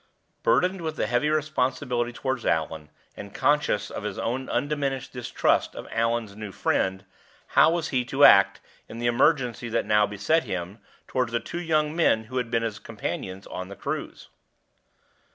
Burdened 0.41 0.81
with 0.81 0.97
his 0.97 1.09
heavy 1.11 1.29
responsibility 1.29 2.11
toward 2.11 2.43
Allan, 2.43 2.89
and 3.15 3.35
conscious 3.35 3.91
of 3.91 4.01
his 4.01 4.17
own 4.17 4.49
undiminished 4.49 5.13
distrust 5.13 5.75
of 5.75 5.87
Allan's 5.91 6.35
new 6.35 6.51
friend, 6.51 7.05
how 7.49 7.69
was 7.69 7.89
he 7.89 8.03
to 8.05 8.23
act, 8.25 8.61
in 8.89 8.97
the 8.97 9.05
emergency 9.05 9.69
that 9.69 9.85
now 9.85 10.07
beset 10.07 10.43
him, 10.45 10.79
toward 11.07 11.29
the 11.29 11.39
two 11.39 11.61
young 11.61 11.95
men 11.95 12.23
who 12.23 12.37
had 12.37 12.49
been 12.49 12.63
his 12.63 12.79
companions 12.79 13.45
on 13.45 13.67
the 13.67 13.75
cruise? 13.75 14.29